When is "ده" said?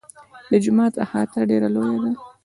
2.03-2.11